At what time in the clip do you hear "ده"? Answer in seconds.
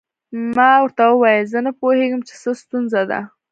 3.11-3.19